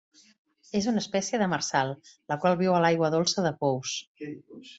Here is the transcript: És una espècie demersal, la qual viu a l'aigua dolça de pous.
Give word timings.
És 0.79 0.87
una 0.91 1.03
espècie 1.03 1.39
demersal, 1.41 1.93
la 2.33 2.39
qual 2.45 2.57
viu 2.63 2.79
a 2.79 2.81
l'aigua 2.87 3.13
dolça 3.19 3.45
de 3.49 3.53
pous. 3.61 3.95